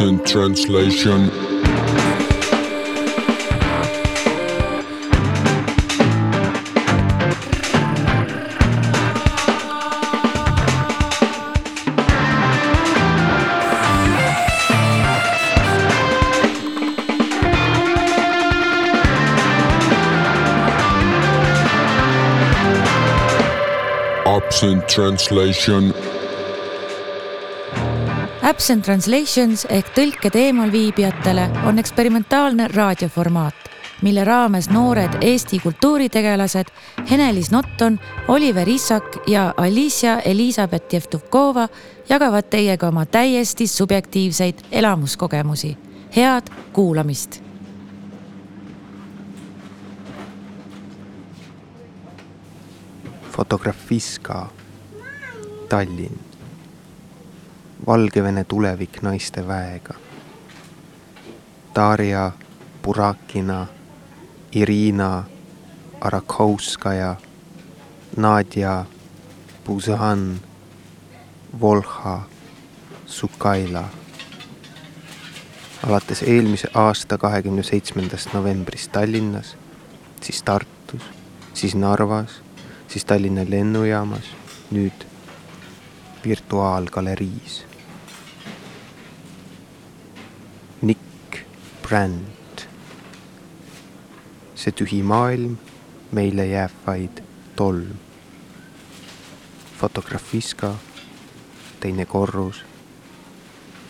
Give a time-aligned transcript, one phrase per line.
[0.00, 1.30] in translation.
[24.26, 26.09] Absent translation.
[28.40, 33.68] Absent Translations ehk tõlked eemalviibijatele on eksperimentaalne raadioformaat,
[34.00, 36.70] mille raames noored Eesti kultuuritegelased
[37.10, 41.68] Henelis Notton, Oliver Issak ja Alicia Elizabeth Jevtukova
[42.08, 45.76] jagavad teiega oma täiesti subjektiivseid elamuskogemusi.
[46.16, 47.42] head kuulamist
[53.30, 54.48] Fotografiska,
[55.68, 56.29] Tallinn.
[57.86, 59.94] Valgevene tulevik naiste väega.
[61.74, 62.32] Darja
[62.82, 63.66] Burakina,
[64.52, 65.24] Irina
[66.00, 67.16] Arakhovskaja,
[68.16, 68.84] Nadja
[69.66, 70.40] Buzan,
[71.60, 72.20] Volha
[73.06, 73.84] Sukaila.
[75.86, 79.56] alates eelmise aasta kahekümne seitsmendast novembrist Tallinnas,
[80.20, 81.02] siis Tartus,
[81.54, 82.42] siis Narvas
[82.90, 84.24] siis Tallinna lennujaamas,
[84.70, 85.04] nüüd
[86.24, 87.64] virtuaalgaleriis.
[90.82, 91.44] Nick
[91.90, 92.22] Brand.
[94.54, 95.56] see tühi maailm,
[96.14, 97.18] meile jääb vaid
[97.58, 97.96] tolm.
[99.80, 100.70] Fotografiska,
[101.82, 102.60] teine korrus,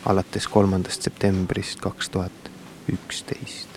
[0.08, 2.50] alates kolmandast septembrist kaks tuhat
[2.88, 3.69] üksteist.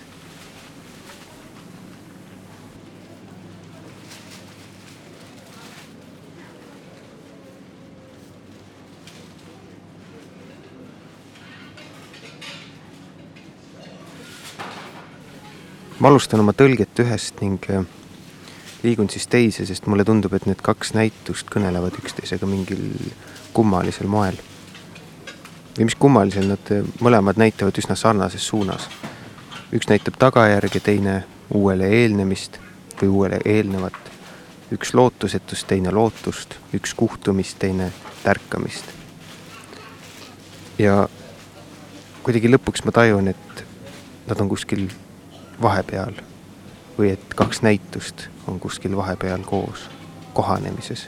[16.03, 17.86] Ma alustan oma tõlget ühest ning äh,
[18.84, 22.81] liigun siis teise, sest mulle tundub, et need kaks näitust kõnelevad üksteisega mingil
[23.56, 24.36] kummalisel moel.
[25.78, 28.90] või mis kummalisel, nad äh, mõlemad näitavad üsna sarnases suunas.
[29.72, 32.59] üks näitab tagajärge, teine uuele eelnemist
[33.02, 34.12] või uuele eelnevat.
[34.75, 37.94] üks lootusetust, teine lootust, üks kuhtumist, teine
[38.24, 38.91] tärkamist.
[40.80, 41.08] ja
[42.24, 43.66] kuidagi lõpuks ma tajun, et
[44.28, 44.90] nad on kuskil
[45.62, 46.14] vahepeal
[46.97, 49.90] või et kaks näitust on kuskil vahepeal koos
[50.34, 51.08] kohanemises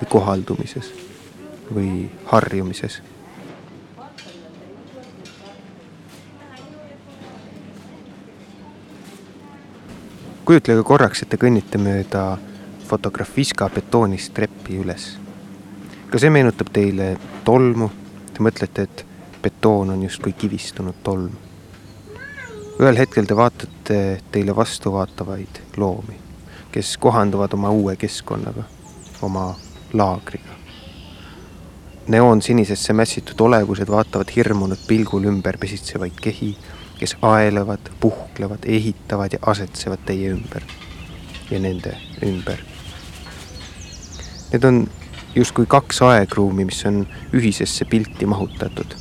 [0.00, 0.92] või kohaldumises
[1.74, 3.02] või harjumises.
[10.44, 12.38] kujutlege korraks, et te kõnnite mööda
[12.88, 15.18] Fotografiska betoonist treppi üles.
[16.10, 17.88] ka see meenutab teile tolmu,
[18.34, 19.06] te mõtlete, et
[19.42, 21.51] betoon on justkui kivistunud tolm
[22.80, 23.96] ühel hetkel te vaatate
[24.32, 26.16] teile vastu vaatavaid loomi,
[26.72, 28.64] kes kohanduvad oma uue keskkonnaga,
[29.22, 29.54] oma
[29.92, 30.60] laagriga.
[32.08, 36.56] neoonsinisesse mässitud olevused vaatavad hirmunud pilgul ümber pesitsevaid kehi,
[36.98, 40.64] kes aelevad, puhklevad, ehitavad ja asetsevad teie ümber
[41.50, 41.94] ja nende
[42.26, 42.58] ümber.
[44.52, 44.88] Need on
[45.34, 48.96] justkui kaks aegruumi, mis on ühisesse pilti mahutatud.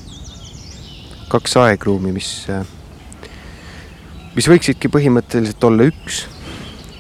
[1.30, 2.48] kaks aegruumi, mis
[4.36, 6.28] mis võiksidki põhimõtteliselt olla üks.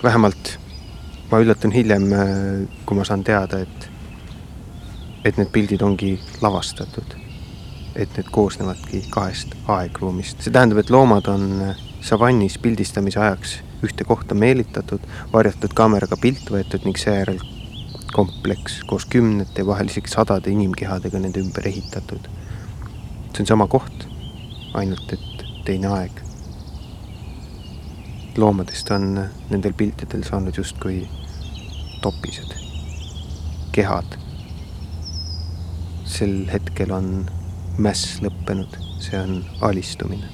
[0.03, 0.57] vähemalt
[1.31, 3.89] ma üllatun hiljem, äh, kui ma saan teada, et,
[5.23, 7.17] et need pildid ongi lavastatud.
[7.95, 14.05] et need koosnevadki kahest aegruumist, see tähendab, et loomad on äh, savannis pildistamise ajaks ühte
[14.07, 15.03] kohta meelitatud,
[15.33, 17.41] varjatud kaameraga pilt võetud ning seejärel
[18.15, 22.27] kompleks koos kümnete, vahel isegi sadade inimkehadega nende ümber ehitatud.
[23.31, 24.07] see on sama koht,
[24.73, 26.30] ainult et teine aeg
[28.37, 31.09] loomadest on nendel piltidel saanud justkui
[32.01, 32.53] topised,
[33.71, 34.17] kehad.
[36.05, 37.29] sel hetkel on
[37.77, 40.27] mäss lõppenud, see on alistumine.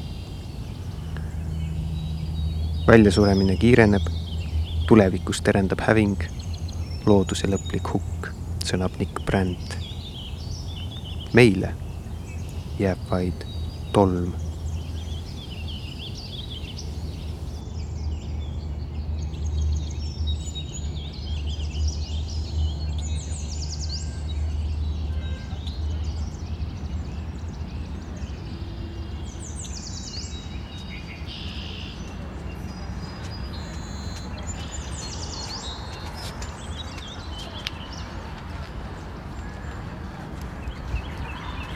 [2.88, 4.08] väljasuremine kiireneb,
[4.88, 6.22] tulevikus terendab häving,
[7.06, 8.32] looduse lõplik hukk,
[8.66, 9.78] sõnab Nick Brandt.
[11.34, 11.74] meile
[12.80, 13.46] jääb vaid
[13.94, 14.47] tolm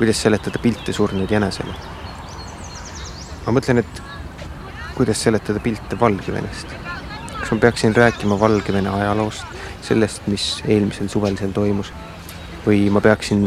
[0.01, 1.73] kuidas seletada pilte surnud jänesele?
[3.45, 3.99] ma mõtlen, et
[4.95, 6.73] kuidas seletada pilte Valgevenest.
[7.35, 9.45] kas ma peaksin rääkima Valgevene ajaloost,
[9.85, 11.93] sellest, mis eelmisel suvel seal toimus
[12.65, 13.45] või ma peaksin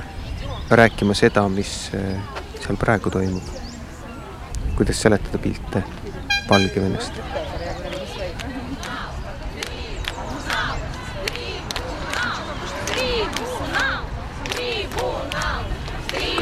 [0.71, 2.23] rääkima seda, mis äh,
[2.61, 3.51] seal praegu toimub.
[4.79, 5.83] kuidas seletada pilte
[6.51, 7.19] Valgevenest?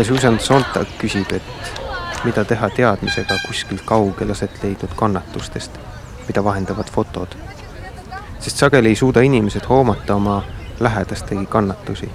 [0.02, 5.76] Ka Susan Sontag küsib, et mida teha teadmisega kuskil kaugel aset leidnud kannatustest,
[6.26, 7.36] mida vahendavad fotod.
[8.40, 10.42] sest sageli ei suuda inimesed hoomata oma
[10.80, 12.10] lähedastegi kannatusi.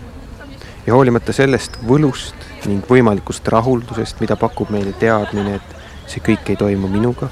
[0.87, 2.35] ja hoolimata sellest võlust
[2.65, 5.75] ning võimalikust rahuldusest, mida pakub meile teadmine, et
[6.07, 7.29] see kõik ei toimu minuga,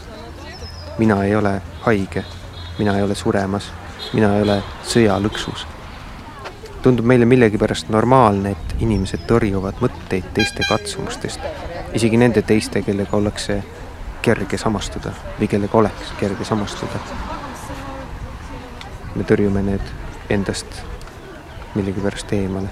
[0.98, 2.24] mina ei ole haige,
[2.80, 3.72] mina ei ole suremas,
[4.14, 5.75] mina ei ole sõjalõksus
[6.86, 11.42] tundub meile millegipärast normaalne, et inimesed tõrjuvad mõtteid teiste katsumustest,
[11.98, 13.56] isegi nende teiste, kellega ollakse
[14.22, 17.02] kerge samastuda või kellega oleks kerge samastuda.
[19.16, 19.92] me tõrjume need
[20.30, 20.82] endast
[21.74, 22.70] millegipärast eemale.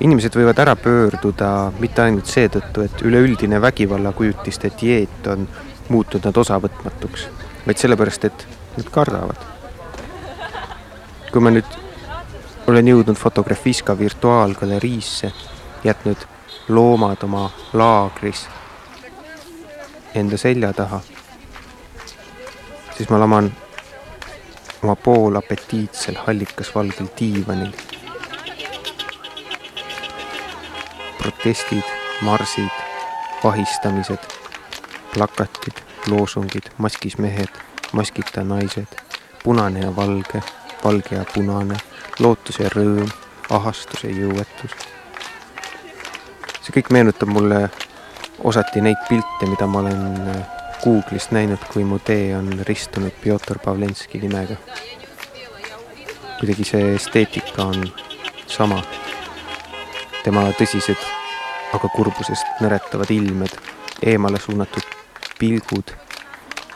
[0.00, 5.48] inimesed võivad ära pöörduda mitte ainult seetõttu, et üleüldine vägivallakujutiste dieet on
[5.88, 7.28] muutnud nad osavõtmatuks,
[7.66, 9.36] vaid sellepärast, et nad kardavad.
[11.32, 11.74] kui ma nüüd
[12.66, 15.32] olen jõudnud Fotografiska virtuaalgaleriisse,
[15.84, 16.24] jätnud
[16.68, 18.46] loomad oma laagris
[20.14, 21.00] enda selja taha,
[22.96, 23.52] siis ma laman
[24.82, 27.72] oma poolapetiitsel hallikasvalgel diivanil.
[31.18, 31.82] protestid,
[32.22, 32.82] marsid,
[33.44, 34.26] vahistamised,
[35.14, 37.50] plakatid, loosungid, maskis mehed
[37.96, 38.98] maskita naised,
[39.44, 40.42] punane ja valge,
[40.84, 41.76] valge ja punane,
[42.18, 43.08] lootus ja rõõm,
[43.50, 44.76] ahastus ja jõuetus.
[46.60, 47.60] see kõik meenutab mulle
[48.44, 50.40] osati neid pilte, mida ma olen äh,
[50.82, 54.56] Google'ist näinud, kui mu tee on ristunud Pjotor Pavlenski nimega.
[56.40, 57.92] kuidagi see esteetika on
[58.46, 58.82] sama.
[60.24, 60.98] tema tõsised,
[61.72, 63.54] aga kurbusest nõretavad ilmed,
[64.02, 64.82] eemale suunatud
[65.38, 65.94] pilgud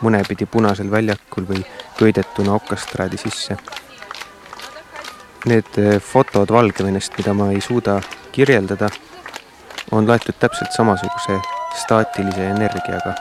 [0.02, 1.62] mõnepidi Punasel väljakul või
[1.98, 3.56] köidetuna okastraadi sisse.
[5.48, 8.00] Need eh, fotod Valgevenest, mida ma ei suuda
[8.32, 8.90] kirjeldada,
[9.90, 11.38] on laetud täpselt samasuguse
[11.80, 13.14] staatilise energiaga.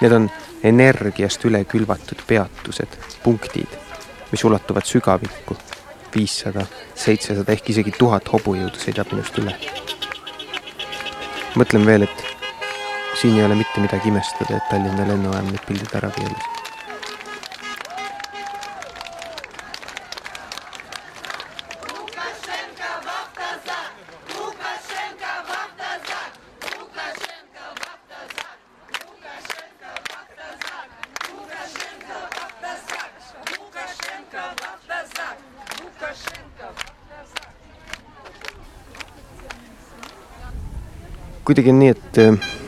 [0.00, 0.30] Need on
[0.64, 3.78] energiast üle külvatud peatused, punktid,
[4.32, 5.56] mis ulatuvad sügavikku.
[6.16, 6.62] viissada,
[6.96, 9.52] seitsesada ehk isegi tuhat hobujõudu sõidab minust üle.
[11.56, 12.25] mõtlen veel, et
[13.20, 16.52] siin ei ole mitte midagi imestada, et Tallinna lennujaam need pildid ära keelas.
[41.46, 42.65] kuidagi on nii, et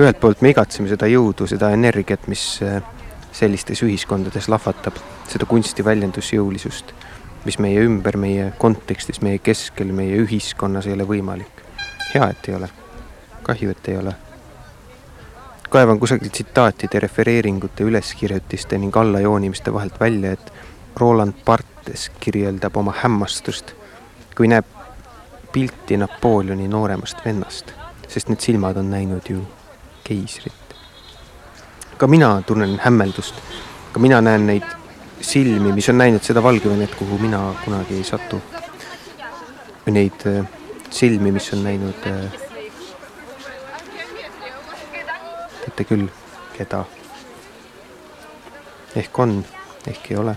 [0.00, 2.82] ühelt poolt me igatseme seda jõudu, seda energiat, mis äh,
[3.32, 4.98] sellistes ühiskondades lahvatab,
[5.28, 6.92] seda kunsti väljendusjõulisust,
[7.46, 11.64] mis meie ümber, meie kontekstis, meie keskel, meie ühiskonnas ei ole võimalik.
[12.14, 12.68] hea, et ei ole.
[13.42, 14.14] kahju, et ei ole.
[15.70, 20.52] kaevan kusagil tsitaatide, refereeringute, üleskirjutiste ning allajoonimiste vahelt välja, et
[20.96, 23.74] Roland Barthes kirjeldab oma hämmastust,
[24.36, 24.64] kui näeb
[25.52, 27.72] pilti Napoleoni nooremast vennast,
[28.08, 29.44] sest need silmad on näinud ju
[30.06, 30.52] keisrit.
[31.96, 33.34] ka mina tunnen hämmeldust,
[33.92, 34.66] ka mina näen neid
[35.20, 38.42] silmi, mis on näinud seda Valgevenet, kuhu mina kunagi ei satu.
[39.86, 40.46] neid äh,
[40.90, 42.32] silmi, mis on näinud äh,
[45.64, 46.08] teate küll,
[46.56, 46.84] keda.
[48.96, 49.44] ehk on,
[49.86, 50.36] ehk ei ole.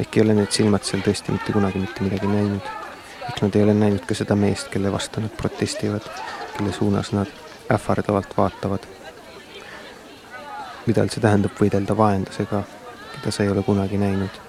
[0.00, 2.72] ehk ei ole need silmad seal tõesti mitte kunagi mitte midagi näinud.
[3.28, 6.08] ehk nad ei ole näinud ka seda meest, kelle vastu nad protestivad,
[6.56, 8.86] kelle suunas nad ähvardavalt vaatavad.
[10.88, 12.62] mida üldse tähendab võidelda vaenlasega,
[13.12, 14.40] keda sa ei ole kunagi näinud.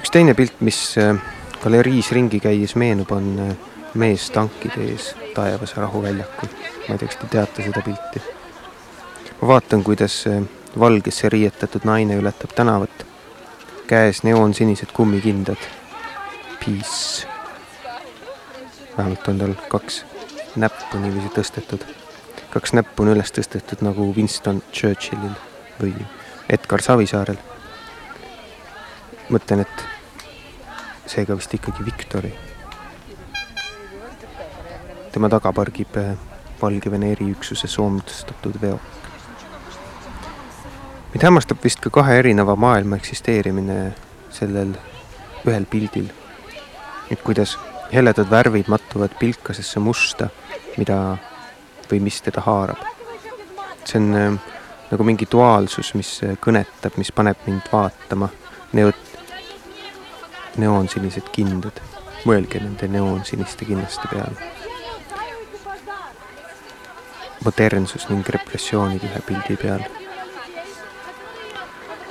[0.00, 1.16] üks teine pilt, mis äh,
[1.62, 3.56] galeriis ringi käies meenub, on äh,
[3.94, 6.52] mees tankide ees taevas rahuväljakul.
[6.88, 8.22] ma ei tea, kas te teate seda pilti?
[9.40, 10.42] ma vaatan, kuidas äh,
[10.78, 13.06] valgesse riietatud naine ületab tänavat,
[13.86, 15.70] käes neoonsinised kummikindad.
[16.60, 17.31] Peace
[18.96, 20.04] vähemalt on tal kaks
[20.56, 21.86] näppu niiviisi tõstetud.
[22.50, 25.34] kaks näppu on üles tõstetud nagu Winston Churchillil
[25.80, 25.94] või
[26.48, 27.38] Edgar Savisaarel.
[29.30, 29.84] mõtlen, et
[31.06, 32.32] seega vist ikkagi Victory
[35.12, 36.16] tema taga pargib äh,
[36.62, 38.80] Valgevene eriüksuse soomestatud veok.
[41.12, 43.92] mind hämmastab vist ka kahe erineva maailma eksisteerimine
[44.30, 44.72] sellel
[45.46, 46.08] ühel pildil.
[47.10, 47.58] et kuidas
[47.92, 50.28] heledad värvid mattuvad pilkasesse musta,
[50.76, 51.16] mida
[51.90, 52.78] või mis teda haarab.
[53.84, 54.32] see on äh,
[54.90, 58.28] nagu mingi duaalsus, mis äh, kõnetab, mis paneb mind vaatama
[58.72, 59.18] neot-,
[60.56, 61.80] neoonsinised kindad.
[62.24, 64.52] mõelge nende neoonsiniste kinnaste peale.
[67.44, 69.84] modernsus ning repressioonid ühe pildi peal.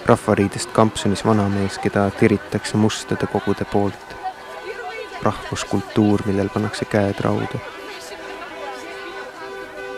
[0.05, 4.10] rahvariidest kampsunis vanamees, keda tiritakse mustade kogude poolt.
[5.23, 7.59] Rahvuskultuur, millel pannakse käed rauda.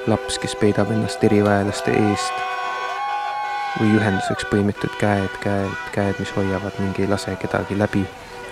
[0.07, 2.33] laps, kes peidab ennast eriväelaste eest
[3.79, 8.03] või ühenduseks põimitud käed, käed, käed, mis hoiavad ning ei lase kedagi läbi,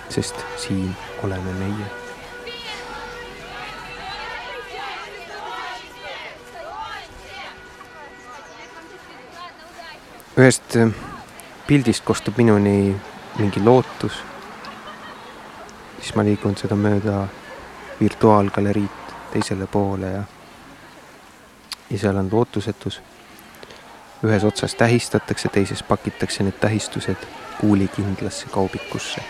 [0.08, 1.90] sest siin oleme meie.
[10.32, 10.78] ühest
[11.66, 12.96] pildist kostub minuni
[13.38, 14.22] mingi lootus,
[16.02, 17.22] siis ma liigun seda mööda
[18.00, 20.22] virtuaalgaleriid teisele poole ja
[21.90, 23.02] ja seal on lootusetus.
[24.24, 27.28] Ühes otsas tähistatakse, teises pakitakse need tähistused
[27.60, 29.22] kuulikindlasse kaubikusse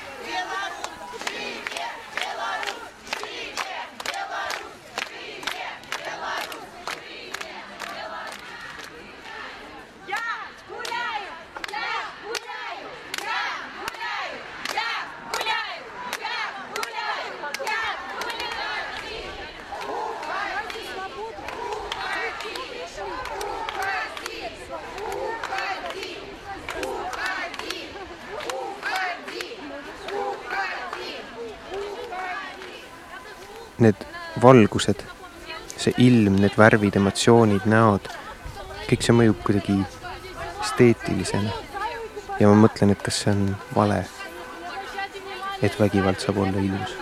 [33.82, 34.06] need
[34.42, 35.02] valgused,
[35.76, 38.08] see ilm, need värvid, emotsioonid, näod,
[38.88, 39.76] kõik see mõjub kuidagi
[40.62, 41.52] esteetilisena.
[42.40, 44.02] ja ma mõtlen, et kas see on vale,
[45.62, 46.96] et vägivald saab olla ilus.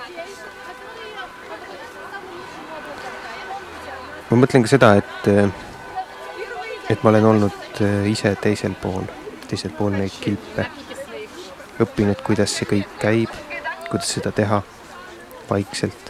[4.31, 5.29] ma mõtlen ka seda, et,
[6.91, 9.09] et ma olen olnud ise teisel pool,
[9.49, 10.67] teisel pool neid kilpe,
[11.83, 13.35] õppinud, kuidas see kõik käib,
[13.91, 14.63] kuidas seda teha
[15.51, 16.10] vaikselt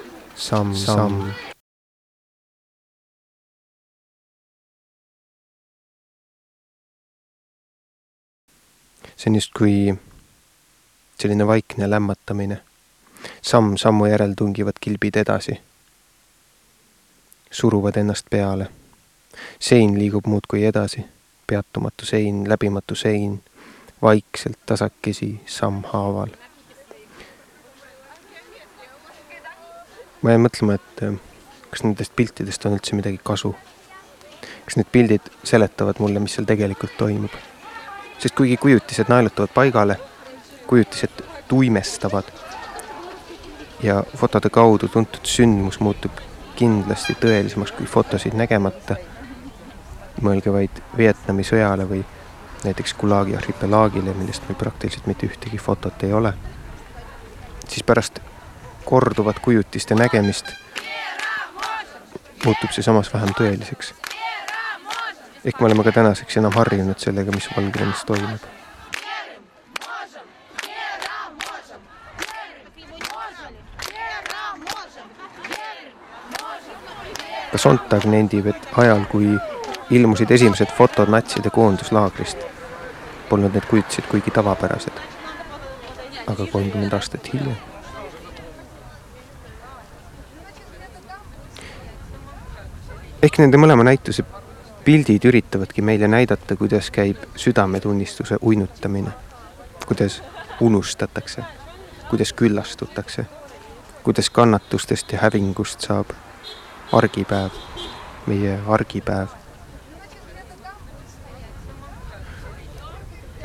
[0.35, 0.55] see
[9.27, 9.95] on justkui
[11.19, 12.61] selline vaikne lämmatamine.
[13.41, 15.61] samm sammu järel tungivad kilbid edasi.
[17.51, 18.67] suruvad ennast peale.
[19.59, 21.05] sein liigub muudkui edasi,
[21.47, 23.43] peatumatu sein, läbimatu sein,
[24.01, 26.29] vaikselt tasakesi sammhaaval
[30.21, 31.15] ma jäin mõtlema, et äh,
[31.71, 33.55] kas nendest piltidest on üldse midagi kasu.
[34.65, 37.33] kas need pildid seletavad mulle, mis seal tegelikult toimub?
[38.19, 39.97] sest kuigi kujutised naelutavad paigale,
[40.67, 42.29] kujutised tuimestavad
[43.83, 46.21] ja fotode kaudu tuntud sündmus muutub
[46.55, 48.95] kindlasti tõelisemaks kui fotosid nägemata.
[50.21, 52.03] mõelge vaid Vietnami sõjale või
[52.63, 56.33] näiteks Gulagi arhipelaagile, millest meil praktiliselt mitte ühtegi fotot ei ole.
[57.67, 58.19] siis pärast
[58.91, 60.45] korduvat kujutiste nägemist,
[62.45, 63.93] muutub see samas vähem tõeliseks.
[65.45, 68.49] ehk me oleme ka tänaseks enam harjunud sellega, mis Valgevenes toimub.
[77.51, 79.31] ka Sontag nendib, et ajal, kui
[79.89, 82.47] ilmusid esimesed fotod natside koonduslaagrist,
[83.29, 85.03] polnud need kujutised kuigi tavapärased.
[86.27, 87.70] aga kolmkümmend aastat hiljem
[93.21, 94.23] ehk nende mõlema näituse
[94.85, 99.11] pildid üritavadki meile näidata, kuidas käib südametunnistuse uinutamine,
[99.87, 100.21] kuidas
[100.61, 101.43] unustatakse,
[102.09, 103.25] kuidas küllastutakse,
[104.03, 106.15] kuidas kannatustest ja hävingust saab
[106.91, 107.51] argipäev,
[108.27, 109.37] meie argipäev.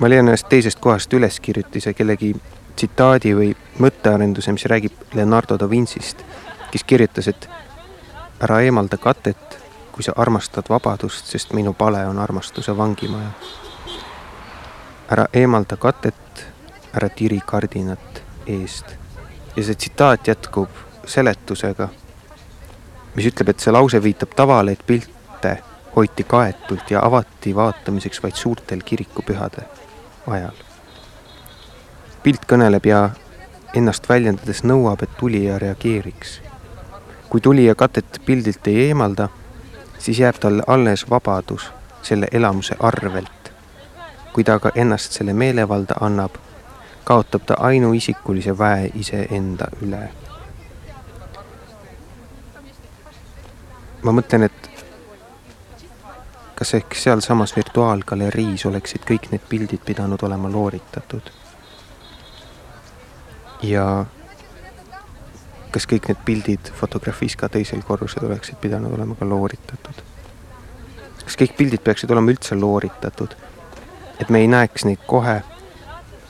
[0.01, 2.35] ma leian ühest teisest kohast üleskirjutise kellegi
[2.77, 6.21] tsitaadi või mõttearenduse, mis räägib Leonardo da Vincist,
[6.71, 7.49] kes kirjutas, et
[8.41, 9.66] ära eemalda katet
[9.97, 13.31] kui sa armastad vabadust, sest minu pale on armastuse vangimaja.
[15.11, 16.47] ära eemalda katet,
[16.93, 18.85] ära tiri kardinat eest.
[19.57, 20.69] ja see tsitaat jätkub
[21.07, 21.89] seletusega,
[23.15, 25.55] mis ütleb, et see lause viitab tavale, et pilte
[25.97, 29.65] hoiti kaetult ja avati vaatamiseks vaid suurtel kirikupühade
[30.27, 30.61] ajal.
[32.23, 33.01] pilt kõneleb ja
[33.75, 36.41] ennast väljendades nõuab, et tulija reageeriks.
[37.29, 39.29] kui tulija katet pildilt ei eemalda,
[40.07, 41.73] siis jääb talle alles vabadus
[42.03, 43.53] selle elamuse arvelt.
[44.33, 46.35] kui ta aga ennast selle meelevalda annab,
[47.05, 50.09] kaotab ta ainuisikulise väe iseenda üle.
[54.03, 54.71] ma mõtlen, et
[56.55, 61.33] kas ehk sealsamas virtuaalgaleriis oleksid kõik need pildid pidanud olema looritatud?
[63.63, 64.05] ja
[65.77, 69.99] kas kõik need pildid Fotografiska teisel korrusel oleksid pidanud olema ka looritatud?
[71.21, 73.35] kas kõik pildid peaksid olema üldse looritatud?
[74.21, 75.43] et me ei näeks neid kohe,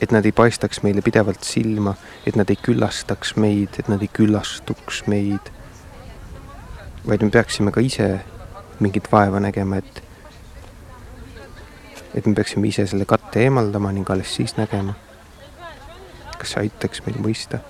[0.02, 1.94] et nad ei paistaks meile pidevalt silma,
[2.26, 5.52] et nad ei küllastaks meid, et nad ei küllastuks meid,
[7.06, 8.10] vaid me peaksime ka ise
[8.82, 10.02] mingit vaeva nägema, et
[12.18, 14.98] et me peaksime ise selle katte eemaldama ning alles siis nägema.
[16.36, 17.62] kas see aitaks meil mõista?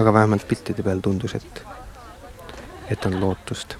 [0.00, 1.62] Aga vähemalt piltide peal tundus, et,
[2.90, 3.76] et on lootust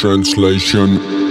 [0.00, 1.29] translation.